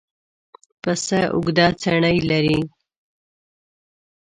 پسه 0.81 1.19
اوږده 1.35 1.67
څڼې 1.81 2.15
لري. 2.29 2.59